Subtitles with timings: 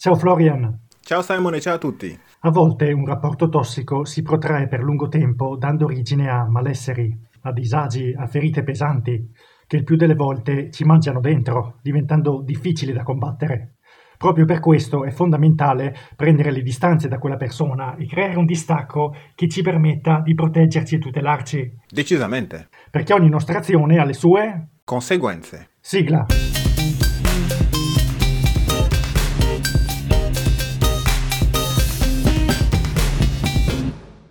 [0.00, 0.86] Ciao Florian.
[1.00, 2.16] Ciao Simone, ciao a tutti.
[2.42, 7.52] A volte un rapporto tossico si protrae per lungo tempo dando origine a malesseri, a
[7.52, 9.28] disagi, a ferite pesanti,
[9.66, 13.78] che il più delle volte ci mangiano dentro, diventando difficili da combattere.
[14.16, 19.16] Proprio per questo è fondamentale prendere le distanze da quella persona e creare un distacco
[19.34, 21.72] che ci permetta di proteggerci e tutelarci.
[21.88, 22.68] Decisamente.
[22.88, 25.70] Perché ogni nostra azione ha le sue conseguenze.
[25.80, 26.24] Sigla.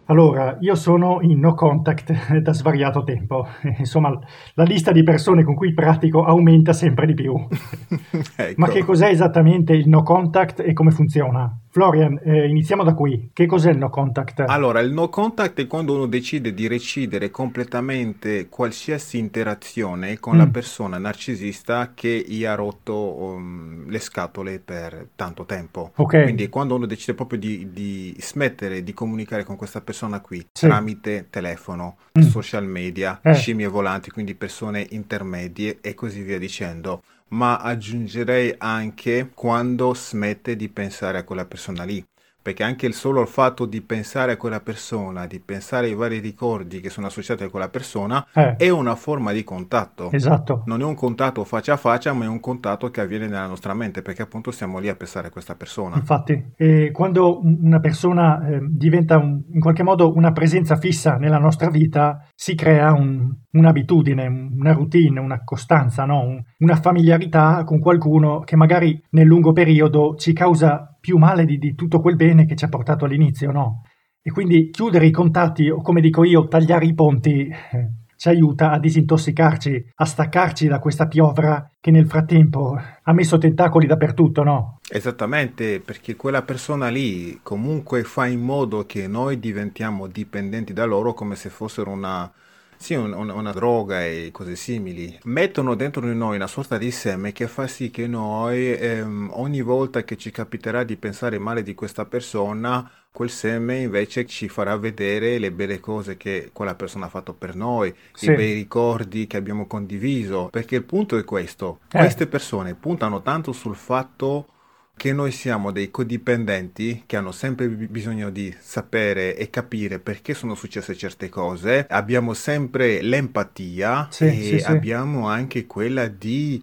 [0.08, 3.48] Allora, io sono in no contact da svariato tempo.
[3.78, 4.18] Insomma,
[4.54, 7.36] la lista di persone con cui pratico aumenta sempre di più.
[8.36, 8.54] ecco.
[8.56, 11.58] Ma che cos'è esattamente il no contact e come funziona?
[11.78, 13.30] Florian, eh, iniziamo da qui.
[13.32, 14.46] Che cos'è il no contact?
[14.48, 20.40] Allora, il no contact è quando uno decide di recidere completamente qualsiasi interazione con mm.
[20.40, 25.92] la persona narcisista che gli ha rotto um, le scatole per tanto tempo.
[25.96, 26.24] Okay.
[26.24, 30.68] Quindi quando uno decide proprio di, di, smettere di comunicare con questa persona qui sì.
[30.68, 32.22] tramite telefono, mm.
[32.22, 33.34] social media, eh.
[33.34, 40.70] scimmie volanti, quindi persone intermedie e così via dicendo ma aggiungerei anche quando smette di
[40.70, 42.02] pensare a quella persona lì
[42.48, 46.20] perché anche il solo il fatto di pensare a quella persona, di pensare ai vari
[46.20, 48.56] ricordi che sono associati a quella persona, eh.
[48.56, 50.10] è una forma di contatto.
[50.14, 50.62] Esatto.
[50.66, 53.74] Non è un contatto faccia a faccia, ma è un contatto che avviene nella nostra
[53.74, 55.98] mente, perché appunto stiamo lì a pensare a questa persona.
[55.98, 61.40] Infatti, eh, quando una persona eh, diventa un, in qualche modo una presenza fissa nella
[61.40, 64.26] nostra vita, si crea un, un'abitudine,
[64.58, 66.22] una routine, una costanza, no?
[66.22, 71.58] un, una familiarità con qualcuno che magari nel lungo periodo ci causa più male di,
[71.58, 73.84] di tutto quel bene che ci ha portato all'inizio, no?
[74.22, 78.72] E quindi chiudere i contatti, o come dico io, tagliare i ponti, eh, ci aiuta
[78.72, 84.80] a disintossicarci, a staccarci da questa piovra che nel frattempo ha messo tentacoli dappertutto, no?
[84.90, 91.14] Esattamente, perché quella persona lì comunque fa in modo che noi diventiamo dipendenti da loro
[91.14, 92.30] come se fossero una
[92.78, 96.92] sì, un, un, una droga e cose simili, mettono dentro di noi una sorta di
[96.92, 101.64] seme che fa sì che noi ehm, ogni volta che ci capiterà di pensare male
[101.64, 107.08] di questa persona, quel seme invece ci farà vedere le belle cose che quella persona
[107.08, 108.26] ha fatto per noi, sì.
[108.26, 111.98] i bei ricordi che abbiamo condiviso, perché il punto è questo, eh.
[111.98, 114.50] queste persone puntano tanto sul fatto
[114.98, 120.56] che noi siamo dei codipendenti che hanno sempre bisogno di sapere e capire perché sono
[120.56, 124.66] successe certe cose, abbiamo sempre l'empatia sì, e sì, sì.
[124.66, 126.62] abbiamo anche quella di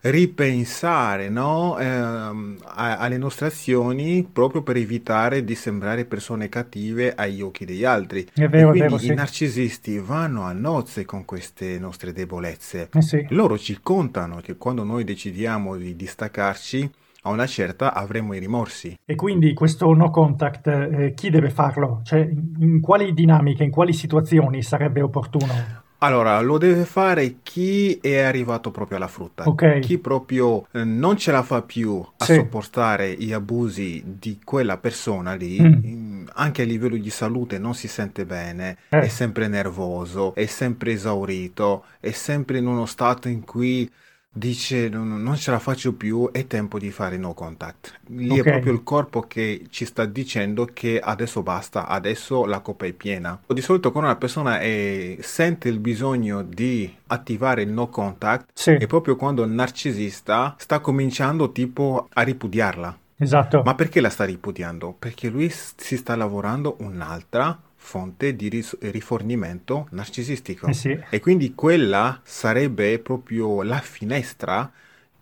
[0.00, 1.78] ripensare no?
[1.78, 8.26] eh, alle nostre azioni proprio per evitare di sembrare persone cattive agli occhi degli altri.
[8.32, 12.88] È vero, e quindi vero, i narcisisti vanno a nozze con queste nostre debolezze.
[12.92, 16.90] Eh Loro ci contano che quando noi decidiamo di distaccarci
[17.26, 18.96] a una certa avremo i rimorsi.
[19.04, 22.00] E quindi questo no contact, eh, chi deve farlo?
[22.04, 25.84] Cioè, in quali dinamiche, in quali situazioni sarebbe opportuno?
[25.98, 29.80] Allora, lo deve fare chi è arrivato proprio alla frutta, okay.
[29.80, 32.34] chi proprio eh, non ce la fa più a sì.
[32.34, 36.26] sopportare gli abusi di quella persona lì, mm.
[36.34, 39.00] anche a livello di salute non si sente bene, eh.
[39.00, 43.90] è sempre nervoso, è sempre esaurito, è sempre in uno stato in cui
[44.36, 48.00] dice non, non, ce la faccio più, è tempo di fare no contact.
[48.08, 48.38] Lì okay.
[48.38, 52.92] è proprio il corpo che ci sta dicendo che adesso basta, adesso la coppa è
[52.92, 53.40] piena.
[53.46, 58.72] Di solito quando una persona è, sente il bisogno di attivare il no contact sì.
[58.72, 62.98] è proprio quando il narcisista sta cominciando tipo a ripudiarla.
[63.18, 63.62] Esatto.
[63.64, 64.94] Ma perché la sta ripudiando?
[64.98, 70.66] Perché lui si sta lavorando un'altra fonte di ris- rifornimento narcisistico.
[70.66, 70.98] Eh sì.
[71.08, 74.70] E quindi quella sarebbe proprio la finestra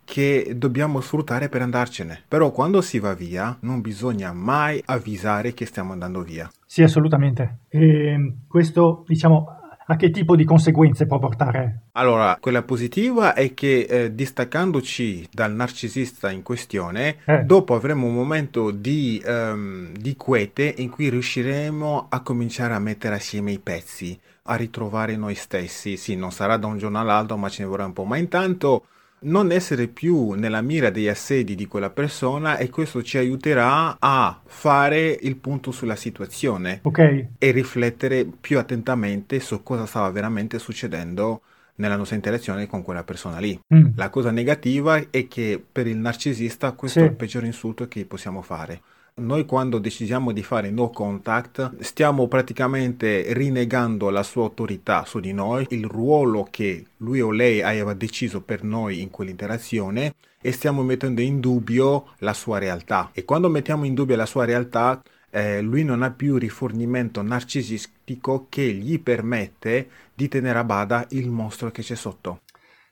[0.03, 2.23] che dobbiamo sfruttare per andarcene.
[2.27, 6.49] Però quando si va via non bisogna mai avvisare che stiamo andando via.
[6.65, 7.59] Sì, assolutamente.
[7.69, 9.45] E questo, diciamo,
[9.87, 11.81] a che tipo di conseguenze può portare?
[11.93, 17.43] Allora, quella positiva è che eh, distaccandoci dal narcisista in questione, eh.
[17.43, 23.15] dopo avremo un momento di, um, di quiete in cui riusciremo a cominciare a mettere
[23.15, 25.97] assieme i pezzi, a ritrovare noi stessi.
[25.97, 28.85] Sì, non sarà da un giorno all'altro, ma ce ne vorrà un po', ma intanto
[29.25, 34.39] non essere più nella mira degli assedi di quella persona e questo ci aiuterà a
[34.43, 37.29] fare il punto sulla situazione okay.
[37.37, 41.41] e riflettere più attentamente su cosa stava veramente succedendo
[41.75, 43.59] nella nostra interazione con quella persona lì.
[43.73, 43.89] Mm.
[43.95, 47.05] La cosa negativa è che per il narcisista questo sì.
[47.05, 48.81] è il peggior insulto che possiamo fare
[49.17, 55.31] Noi quando decidiamo di fare no contact stiamo praticamente rinnegando la sua autorità su di
[55.31, 60.83] noi, il ruolo che lui o lei aveva deciso per noi in quell'interazione e stiamo
[60.83, 63.11] mettendo in dubbio la sua realtà.
[63.13, 68.47] E quando mettiamo in dubbio la sua realtà, eh, lui non ha più rifornimento narcisistico
[68.49, 72.41] che gli permette di tenere a bada il mostro che c'è sotto.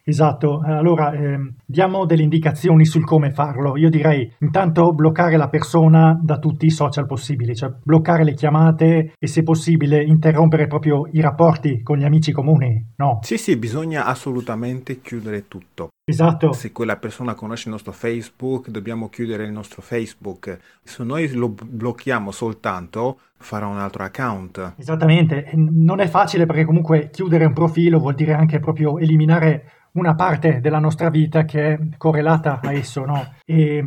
[0.05, 3.77] Esatto, allora eh, diamo delle indicazioni sul come farlo.
[3.77, 9.13] Io direi intanto bloccare la persona da tutti i social possibili, cioè bloccare le chiamate
[9.17, 13.19] e se possibile interrompere proprio i rapporti con gli amici comuni, no?
[13.21, 15.87] Sì, sì, bisogna assolutamente chiudere tutto.
[16.05, 16.51] Esatto.
[16.51, 20.59] Se quella persona conosce il nostro Facebook, dobbiamo chiudere il nostro Facebook.
[20.83, 24.73] Se noi lo blocchiamo soltanto, farà un altro account.
[24.75, 30.15] Esattamente, non è facile perché comunque chiudere un profilo vuol dire anche proprio eliminare una
[30.15, 33.33] parte della nostra vita che è correlata a esso, no?
[33.45, 33.83] E,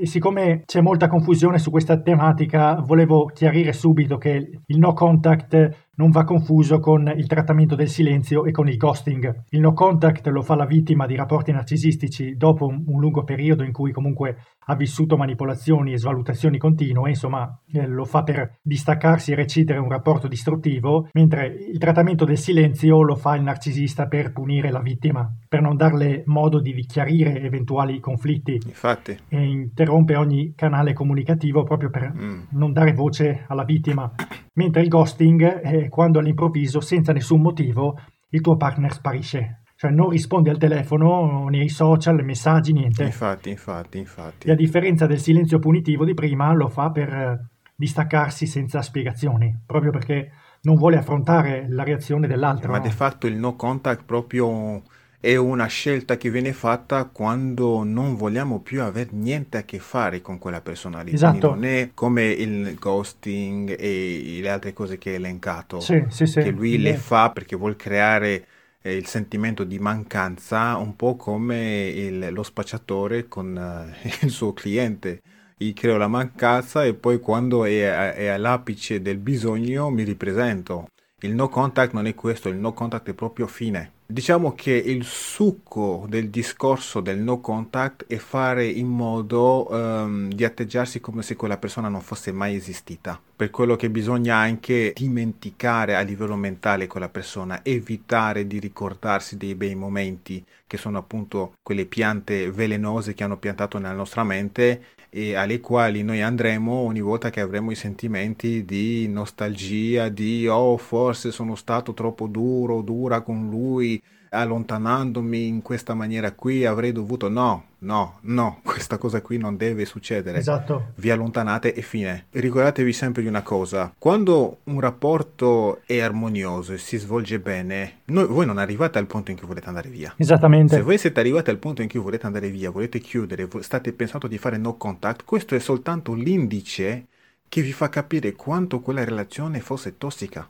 [0.00, 5.90] e, siccome c'è molta confusione su questa tematica, volevo chiarire subito che il no contact
[5.94, 9.44] non va confuso con il trattamento del silenzio e con il ghosting.
[9.50, 13.62] Il no contact lo fa la vittima di rapporti narcisistici dopo un, un lungo periodo
[13.62, 14.36] in cui comunque
[14.66, 19.88] ha vissuto manipolazioni e svalutazioni continue, insomma eh, lo fa per distaccarsi e recidere un
[19.88, 25.28] rapporto distruttivo, mentre il trattamento del silenzio lo fa il narcisista per punire la vittima,
[25.48, 28.58] per non darle modo di chiarire eventuali conflitti.
[28.64, 29.16] Infatti.
[29.28, 32.42] E interrompe ogni canale comunicativo proprio per mm.
[32.50, 34.10] non dare voce alla vittima.
[34.54, 37.98] Mentre il ghosting è quando all'improvviso, senza nessun motivo,
[38.30, 43.02] il tuo partner sparisce cioè non risponde al telefono, nei social, messaggi, niente.
[43.02, 44.46] Infatti, infatti, infatti.
[44.46, 49.52] E a differenza del silenzio punitivo di prima, lo fa per eh, distaccarsi senza spiegazioni,
[49.66, 50.30] proprio perché
[50.60, 52.70] non vuole affrontare la reazione dell'altro.
[52.70, 54.84] Ma di fatto il no contact proprio
[55.18, 60.20] è una scelta che viene fatta quando non vogliamo più avere niente a che fare
[60.20, 61.12] con quella persona lì.
[61.12, 61.54] Esatto.
[61.54, 66.40] non è come il ghosting e le altre cose che hai elencato, sì, sì, sì.
[66.40, 68.46] che lui le fa perché vuole creare
[68.82, 74.52] eh, il sentimento di mancanza, un po' come il, lo spacciatore con uh, il suo
[74.52, 75.22] cliente.
[75.56, 80.88] Gli creo la mancanza e poi quando è, è all'apice del bisogno mi ripresento.
[81.20, 83.92] Il no contact non è questo, il no contact è proprio fine.
[84.04, 90.44] Diciamo che il succo del discorso del no contact è fare in modo um, di
[90.44, 93.18] atteggiarsi come se quella persona non fosse mai esistita.
[93.42, 99.56] Per quello che bisogna anche dimenticare a livello mentale quella persona, evitare di ricordarsi dei
[99.56, 105.34] bei momenti che sono appunto quelle piante velenose che hanno piantato nella nostra mente e
[105.34, 111.32] alle quali noi andremo ogni volta che avremo i sentimenti di nostalgia, di oh forse
[111.32, 114.00] sono stato troppo duro, dura con lui,
[114.32, 119.84] allontanandomi in questa maniera qui avrei dovuto no, no, no, questa cosa qui non deve
[119.84, 120.38] succedere.
[120.38, 120.92] Esatto.
[120.96, 122.26] Vi allontanate e fine.
[122.30, 128.26] Ricordatevi sempre di una cosa, quando un rapporto è armonioso e si svolge bene, noi,
[128.26, 130.14] voi non arrivate al punto in cui volete andare via.
[130.16, 130.76] Esattamente.
[130.76, 134.26] Se voi siete arrivati al punto in cui volete andare via, volete chiudere, state pensando
[134.26, 137.06] di fare no contact, questo è soltanto l'indice
[137.48, 140.48] che vi fa capire quanto quella relazione fosse tossica.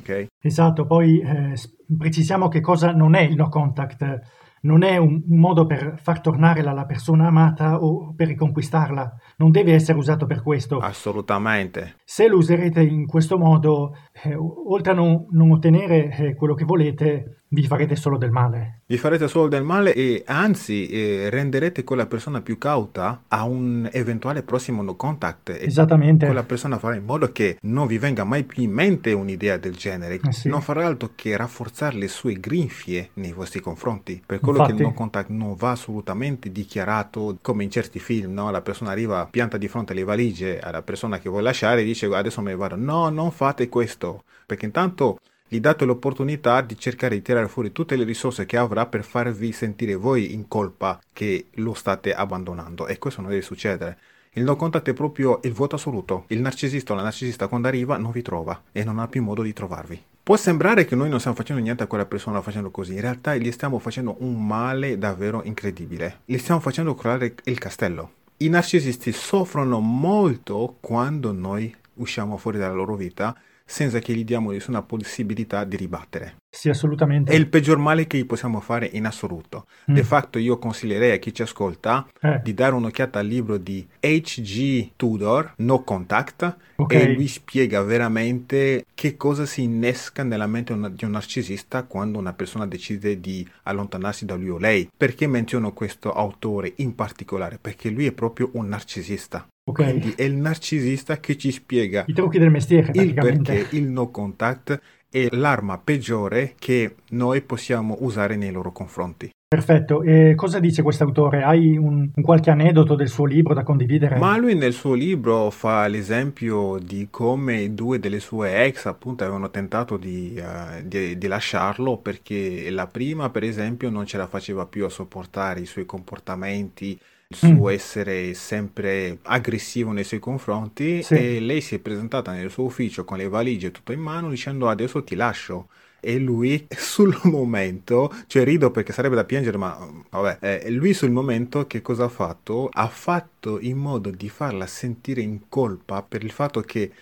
[0.00, 0.26] Okay.
[0.40, 1.54] Esatto, poi eh,
[1.96, 4.42] precisiamo che cosa non è il no contact.
[4.62, 9.12] Non è un, un modo per far tornare la, la, persona amata o per riconquistarla.
[9.36, 10.78] Non deve essere usato per questo.
[10.78, 11.96] Assolutamente.
[12.04, 16.64] Se lo userete in questo modo, eh, oltre a non, non ottenere eh, quello che
[16.64, 18.80] volete, vi farete solo del male.
[18.86, 23.88] Vi farete solo del male e anzi eh, renderete quella persona più cauta a un
[23.92, 25.50] eventuale prossimo no contact.
[25.50, 26.26] Esattamente.
[26.26, 29.74] Quella persona farà in modo che non vi venga mai più in mente un'idea del
[29.74, 30.20] genere.
[30.22, 30.48] Eh sì.
[30.48, 34.22] Non farà altro che rafforzare le sue grinfie nei vostri confronti.
[34.24, 34.76] Per quello Infatti.
[34.76, 38.50] che il no contact non va assolutamente dichiarato come in certi film, no?
[38.50, 42.06] La persona arriva, pianta di fronte alle valigie alla persona che vuole lasciare e dice
[42.06, 42.76] adesso me ne vado.
[42.76, 44.24] No, non fate questo.
[44.46, 45.18] Perché intanto
[45.54, 49.52] gli date l'opportunità di cercare di tirare fuori tutte le risorse che avrà per farvi
[49.52, 53.96] sentire voi in colpa che lo state abbandonando e questo non deve succedere.
[54.32, 56.24] Il no contact è proprio il vuoto assoluto.
[56.28, 59.42] Il narcisista o la narcisista quando arriva non vi trova e non ha più modo
[59.42, 60.02] di trovarvi.
[60.24, 63.36] Può sembrare che noi non stiamo facendo niente a quella persona facendo così, in realtà
[63.36, 66.22] gli stiamo facendo un male davvero incredibile.
[66.24, 68.10] Gli stiamo facendo crollare il castello.
[68.38, 74.50] I narcisisti soffrono molto quando noi usciamo fuori dalla loro vita senza che gli diamo
[74.50, 76.36] nessuna possibilità di ribattere.
[76.54, 77.32] Sì, assolutamente.
[77.32, 79.66] È il peggior male che possiamo fare in assoluto.
[79.90, 79.94] Mm.
[79.94, 82.40] De facto io consiglierei a chi ci ascolta eh.
[82.44, 84.90] di dare un'occhiata al libro di H.G.
[84.94, 87.00] Tudor, No Contact, okay.
[87.00, 92.32] e lui spiega veramente che cosa si innesca nella mente di un narcisista quando una
[92.32, 94.88] persona decide di allontanarsi da lui o lei.
[94.96, 97.58] Perché menziono questo autore in particolare?
[97.60, 99.44] Perché lui è proprio un narcisista.
[99.66, 99.90] Okay.
[99.90, 104.10] Quindi è il narcisista che ci spiega i trucchi del mestiere, il perché il no
[104.10, 104.78] contact
[105.14, 109.30] è l'arma peggiore che noi possiamo usare nei loro confronti.
[109.46, 111.44] Perfetto, e cosa dice quest'autore?
[111.44, 114.18] Hai un, un, qualche aneddoto del suo libro da condividere?
[114.18, 119.50] Ma lui nel suo libro fa l'esempio di come due delle sue ex appunto avevano
[119.50, 124.66] tentato di, uh, di, di lasciarlo perché la prima per esempio non ce la faceva
[124.66, 127.68] più a sopportare i suoi comportamenti il suo mm.
[127.68, 131.14] essere sempre aggressivo nei suoi confronti sì.
[131.14, 134.68] e lei si è presentata nel suo ufficio con le valigie tutto in mano dicendo
[134.68, 135.68] adesso ti lascio
[136.04, 141.10] e lui sul momento, cioè rido perché sarebbe da piangere, ma vabbè, eh, lui sul
[141.10, 142.68] momento che cosa ha fatto?
[142.70, 146.92] Ha fatto in modo di farla sentire in colpa per il fatto che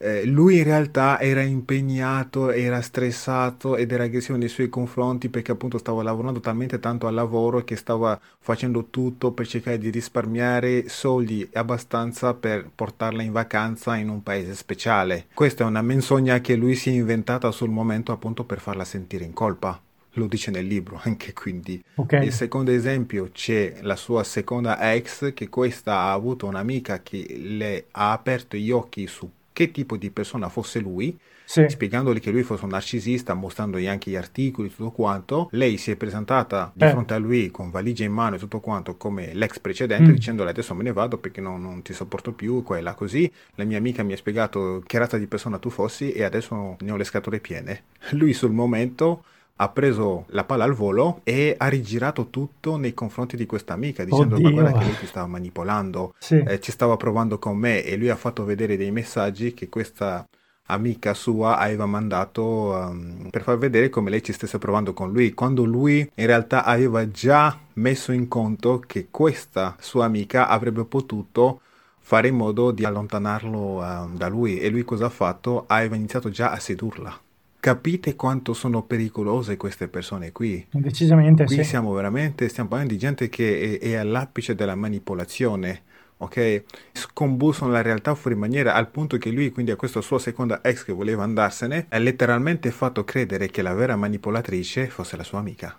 [0.00, 5.50] eh, lui in realtà era impegnato, era stressato ed era aggressivo nei suoi confronti perché
[5.50, 10.88] appunto stava lavorando talmente tanto al lavoro che stava facendo tutto per cercare di risparmiare
[10.88, 15.26] soldi abbastanza per portarla in vacanza in un paese speciale.
[15.34, 19.24] Questa è una menzogna che lui si è inventata sul momento appunto per farla sentire
[19.24, 19.80] in colpa
[20.12, 21.82] lo dice nel libro anche quindi.
[21.94, 22.26] Okay.
[22.26, 27.86] Il secondo esempio c'è la sua seconda ex che questa ha avuto un'amica che le
[27.92, 31.68] ha aperto gli occhi su che tipo di persona fosse lui, sì.
[31.68, 35.48] spiegandogli che lui fosse un narcisista, mostrandogli anche gli articoli, tutto quanto.
[35.50, 36.90] Lei si è presentata di eh.
[36.90, 40.14] fronte a lui con valigia in mano e tutto quanto come l'ex precedente, mm.
[40.14, 43.28] dicendole adesso me ne vado perché non, non, ti sopporto più, quella così.
[43.56, 46.92] La mia amica mi ha spiegato che razza di persona tu fossi e adesso ne
[46.92, 47.82] ho le scatole piene.
[48.10, 49.24] Lui sul momento
[49.60, 54.04] ha preso la palla al volo e ha rigirato tutto nei confronti di questa amica
[54.04, 54.48] dicendo Oddio.
[54.48, 56.36] ma guarda che lui ti stava manipolando, sì.
[56.46, 60.26] eh, ci stava provando con me e lui ha fatto vedere dei messaggi che questa
[60.66, 65.34] amica sua aveva mandato um, per far vedere come lei ci stesse provando con lui,
[65.34, 71.62] quando lui in realtà aveva già messo in conto che questa sua amica avrebbe potuto
[71.98, 75.64] fare in modo di allontanarlo uh, da lui e lui cosa ha fatto?
[75.66, 77.26] Aveva iniziato già a sedurla.
[77.60, 80.64] Capite quanto sono pericolose queste persone qui?
[80.70, 81.64] Decisamente qui sì.
[81.64, 85.82] siamo veramente, stiamo parlando di gente che è, è all'apice della manipolazione,
[86.18, 86.62] ok?
[86.92, 90.84] Scombussano la realtà fuori maniera al punto che lui, quindi a questa sua seconda ex
[90.84, 95.76] che voleva andarsene, ha letteralmente fatto credere che la vera manipolatrice fosse la sua amica.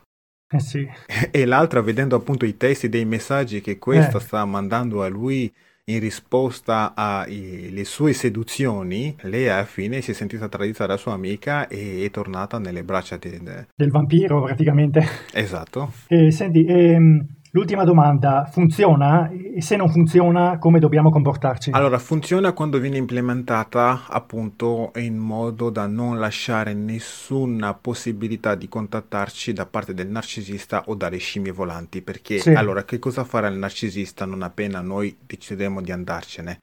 [0.51, 0.85] Eh sì.
[1.31, 4.21] E l'altra, vedendo appunto i testi dei messaggi che questa eh.
[4.21, 5.53] sta mandando a lui,
[5.89, 11.67] in risposta alle sue seduzioni, lei alla fine si è sentita tradita dalla sua amica
[11.67, 13.67] e è tornata nelle braccia de...
[13.75, 15.03] del vampiro praticamente.
[15.33, 15.91] Esatto.
[16.07, 19.27] E, senti, ehm, L'ultima domanda, funziona?
[19.27, 21.71] E se non funziona, come dobbiamo comportarci?
[21.71, 29.51] Allora, funziona quando viene implementata appunto in modo da non lasciare nessuna possibilità di contattarci
[29.53, 32.03] da parte del narcisista o dalle scimmie volanti.
[32.03, 32.51] Perché sì.
[32.51, 36.59] allora, che cosa farà il narcisista non appena noi decideremo di andarcene?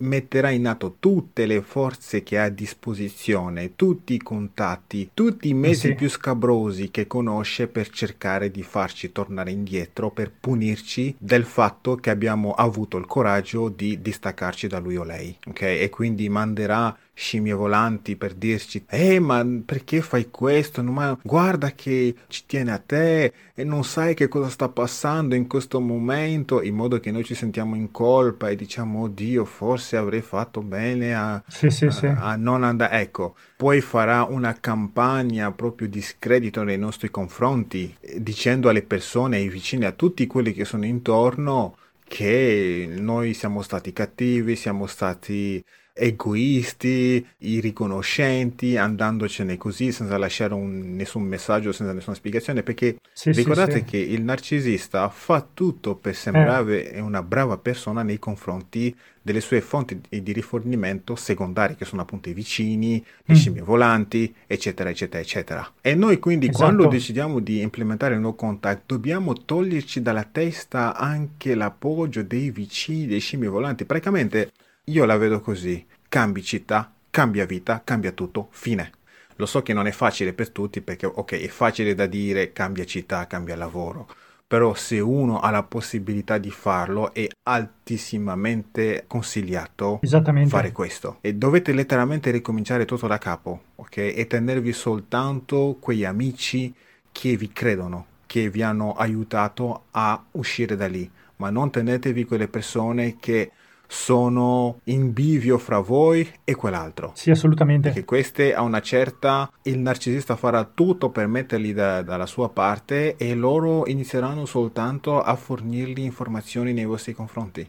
[0.00, 5.54] Metterà in atto tutte le forze che ha a disposizione, tutti i contatti, tutti i
[5.54, 5.94] mezzi sì.
[5.94, 12.10] più scabrosi che conosce per cercare di farci tornare indietro, per punirci del fatto che
[12.10, 15.62] abbiamo avuto il coraggio di distaccarci da lui o lei, ok?
[15.62, 22.14] E quindi manderà scimmie volanti per dirci eh ma perché fai questo ma guarda che
[22.28, 26.74] ci tiene a te e non sai che cosa sta passando in questo momento in
[26.74, 31.42] modo che noi ci sentiamo in colpa e diciamo oddio forse avrei fatto bene a,
[31.46, 32.06] sì, sì, a, sì.
[32.06, 38.70] a non andare ecco poi farà una campagna proprio di scredito nei nostri confronti dicendo
[38.70, 44.56] alle persone ai vicini a tutti quelli che sono intorno che noi siamo stati cattivi
[44.56, 45.62] siamo stati
[45.92, 53.72] egoisti, irriconoscenti, andandocene così senza lasciare un, nessun messaggio, senza nessuna spiegazione, perché sì, ricordate
[53.72, 53.84] sì, sì.
[53.84, 57.00] che il narcisista fa tutto per sembrare eh.
[57.00, 62.32] una brava persona nei confronti delle sue fonti di rifornimento secondarie, che sono appunto i
[62.32, 63.36] vicini, le mm.
[63.36, 65.72] scimmie volanti, eccetera, eccetera, eccetera.
[65.80, 66.64] E noi quindi esatto.
[66.64, 73.06] quando decidiamo di implementare il no contact, dobbiamo toglierci dalla testa anche l'appoggio dei vicini,
[73.06, 73.84] dei scimmie volanti.
[73.84, 74.52] Praticamente
[74.90, 75.86] io la vedo così.
[76.08, 78.90] Cambi città, cambia vita, cambia tutto, fine.
[79.36, 82.84] Lo so che non è facile per tutti perché, ok, è facile da dire cambia
[82.84, 84.08] città, cambia lavoro,
[84.46, 90.00] però se uno ha la possibilità di farlo è altissimamente consigliato
[90.46, 93.96] fare questo e dovete letteralmente ricominciare tutto da capo, ok?
[93.96, 96.74] E tenervi soltanto quegli amici
[97.12, 102.48] che vi credono, che vi hanno aiutato a uscire da lì, ma non tenetevi quelle
[102.48, 103.52] persone che
[103.92, 107.10] sono in bivio fra voi e quell'altro.
[107.16, 107.88] Sì, assolutamente.
[107.88, 113.16] Perché queste a una certa il narcisista farà tutto per metterli da, dalla sua parte
[113.16, 117.68] e loro inizieranno soltanto a fornirgli informazioni nei vostri confronti.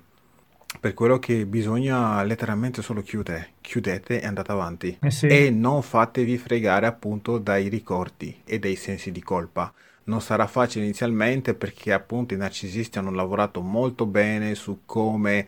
[0.79, 4.97] Per quello che bisogna letteralmente solo chiudere, chiudete e andate avanti.
[5.01, 5.25] Eh sì.
[5.25, 9.73] E non fatevi fregare appunto dai ricordi e dai sensi di colpa
[10.03, 15.47] non sarà facile inizialmente perché appunto i narcisisti hanno lavorato molto bene su come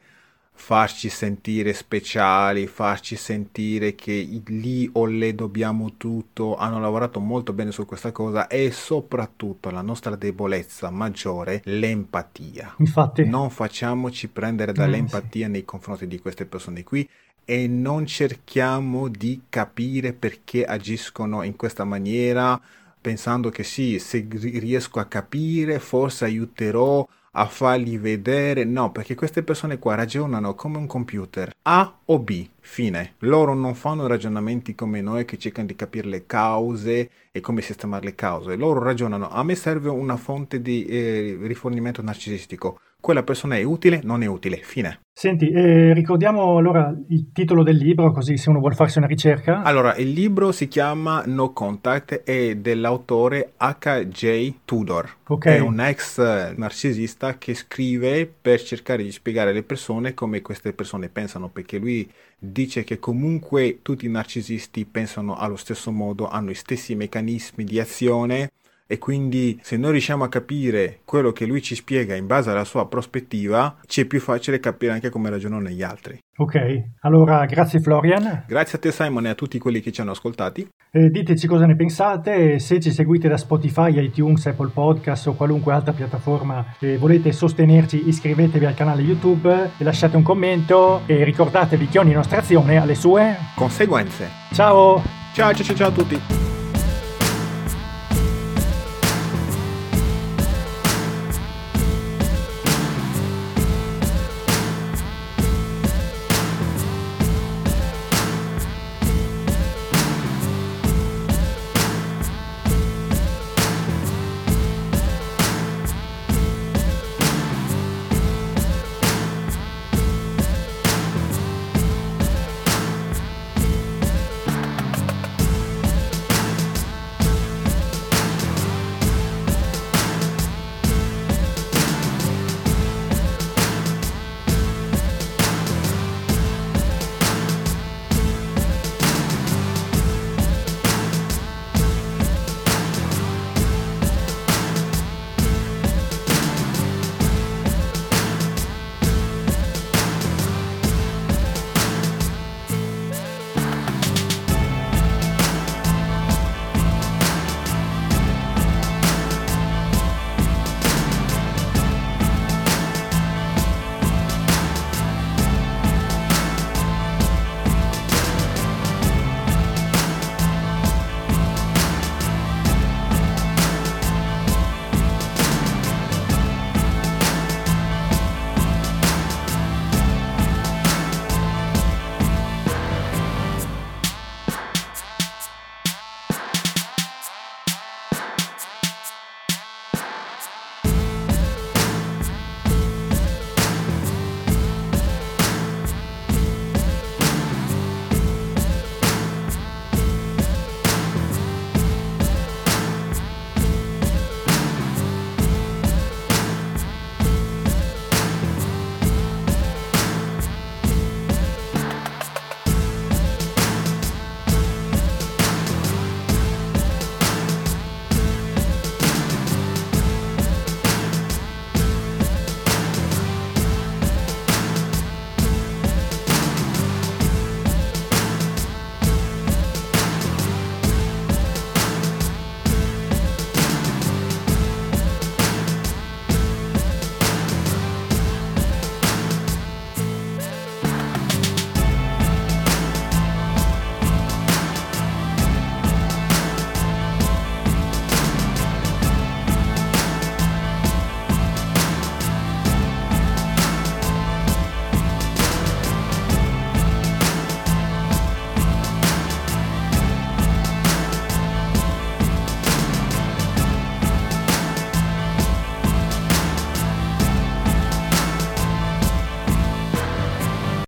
[0.56, 7.72] farci sentire speciali, farci sentire che lì o le dobbiamo tutto, hanno lavorato molto bene
[7.72, 12.76] su questa cosa e soprattutto la nostra debolezza maggiore, l'empatia.
[12.78, 13.26] Infatti.
[13.26, 15.52] Non facciamoci prendere dall'empatia sì.
[15.52, 17.08] nei confronti di queste persone qui
[17.46, 22.60] e non cerchiamo di capire perché agiscono in questa maniera
[23.02, 29.44] pensando che sì, se riesco a capire forse aiuterò a fargli vedere, no, perché queste
[29.44, 33.16] persone qua ragionano come un computer, A o B, fine.
[33.20, 38.06] Loro non fanno ragionamenti come noi che cercano di capire le cause e come sistemare
[38.06, 38.56] le cause.
[38.56, 44.00] Loro ragionano, a me serve una fonte di eh, rifornimento narcisistico quella persona è utile,
[44.02, 45.00] non è utile, fine.
[45.12, 49.62] Senti, eh, ricordiamo allora il titolo del libro, così se uno vuole farsi una ricerca.
[49.62, 54.54] Allora, il libro si chiama No Contact e dell'autore H.J.
[54.64, 55.18] Tudor.
[55.28, 55.58] Okay.
[55.58, 61.10] È un ex narcisista che scrive per cercare di spiegare alle persone come queste persone
[61.10, 66.56] pensano, perché lui dice che comunque tutti i narcisisti pensano allo stesso modo, hanno gli
[66.56, 68.50] stessi meccanismi di azione
[68.88, 72.64] e quindi se noi riusciamo a capire quello che lui ci spiega in base alla
[72.64, 76.20] sua prospettiva, ci è più facile capire anche come ragionano gli altri.
[76.36, 76.56] Ok,
[77.02, 78.46] allora grazie Florian.
[78.48, 80.68] Grazie a te Simon e a tutti quelli che ci hanno ascoltati.
[80.92, 85.74] Eh, diteci cosa ne pensate, se ci seguite da Spotify, iTunes, Apple Podcast o qualunque
[85.74, 91.88] altra piattaforma e volete sostenerci iscrivetevi al canale YouTube e lasciate un commento e ricordatevi
[91.88, 94.30] che ogni nostra azione ha le sue conseguenze.
[94.52, 95.02] Ciao!
[95.34, 96.43] Ciao ciao ciao, ciao a tutti!